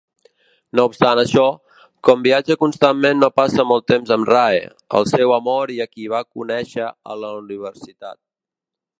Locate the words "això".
1.23-1.43